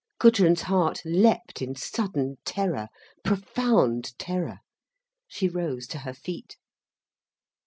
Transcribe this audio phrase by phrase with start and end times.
[0.17, 2.87] Gudrun's heart leapt in sudden terror,
[3.23, 4.61] profound terror.
[5.27, 6.57] She rose to her feet.